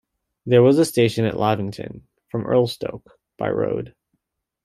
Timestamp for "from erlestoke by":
2.31-3.51